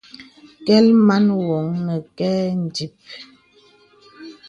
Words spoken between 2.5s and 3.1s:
ǹdìp.